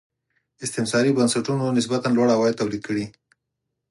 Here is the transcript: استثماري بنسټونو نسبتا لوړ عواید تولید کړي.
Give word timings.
استثماري 0.63 1.11
بنسټونو 1.17 1.65
نسبتا 1.77 2.09
لوړ 2.15 2.27
عواید 2.35 2.59
تولید 2.61 2.81
کړي. 2.87 3.05